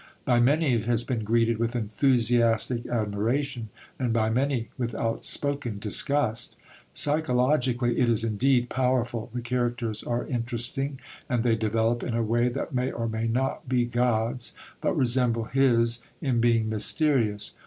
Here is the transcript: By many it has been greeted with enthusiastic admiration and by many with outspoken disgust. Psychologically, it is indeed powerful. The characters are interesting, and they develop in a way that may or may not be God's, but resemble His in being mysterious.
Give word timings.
By 0.25 0.39
many 0.39 0.73
it 0.73 0.85
has 0.85 1.03
been 1.03 1.23
greeted 1.23 1.59
with 1.59 1.75
enthusiastic 1.75 2.87
admiration 2.87 3.69
and 3.99 4.11
by 4.11 4.31
many 4.31 4.69
with 4.75 4.95
outspoken 4.95 5.77
disgust. 5.77 6.55
Psychologically, 6.91 7.99
it 7.99 8.09
is 8.09 8.23
indeed 8.23 8.67
powerful. 8.67 9.29
The 9.31 9.43
characters 9.43 10.01
are 10.01 10.25
interesting, 10.25 10.99
and 11.29 11.43
they 11.43 11.55
develop 11.55 12.01
in 12.01 12.15
a 12.15 12.23
way 12.23 12.49
that 12.49 12.73
may 12.73 12.89
or 12.91 13.07
may 13.07 13.27
not 13.27 13.69
be 13.69 13.85
God's, 13.85 14.53
but 14.81 14.97
resemble 14.97 15.43
His 15.43 15.99
in 16.19 16.41
being 16.41 16.67
mysterious. 16.67 17.53